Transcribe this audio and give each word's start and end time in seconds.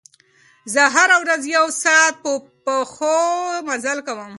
زه 0.73 0.81
هره 0.95 1.15
ورځ 1.23 1.41
یو 1.55 1.65
ساعت 1.83 2.13
په 2.23 2.31
پښو 2.65 3.17
مزل 3.67 3.97
کوم. 4.07 4.29